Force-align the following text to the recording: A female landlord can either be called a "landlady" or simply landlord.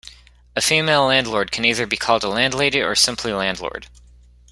A 0.55 0.61
female 0.61 1.05
landlord 1.05 1.51
can 1.51 1.63
either 1.63 1.85
be 1.85 1.95
called 1.95 2.23
a 2.23 2.27
"landlady" 2.27 2.81
or 2.81 2.95
simply 2.95 3.33
landlord. 3.33 3.85